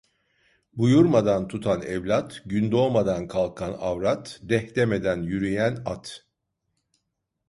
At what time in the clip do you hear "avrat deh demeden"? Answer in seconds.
3.73-5.23